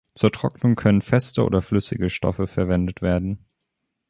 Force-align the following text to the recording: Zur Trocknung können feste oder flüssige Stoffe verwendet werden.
Zur 0.15 0.31
Trocknung 0.31 0.73
können 0.75 1.03
feste 1.03 1.43
oder 1.45 1.61
flüssige 1.61 2.09
Stoffe 2.09 2.47
verwendet 2.47 3.03
werden. 3.03 3.45